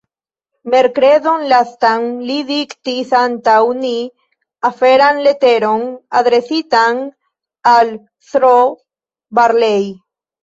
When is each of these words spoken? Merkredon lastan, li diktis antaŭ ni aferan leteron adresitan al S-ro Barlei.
Merkredon 0.73 1.43
lastan, 1.49 2.05
li 2.29 2.37
diktis 2.47 3.11
antaŭ 3.17 3.57
ni 3.81 3.91
aferan 4.69 5.19
leteron 5.27 5.83
adresitan 6.21 6.99
al 7.73 7.93
S-ro 8.31 8.55
Barlei. 9.41 9.85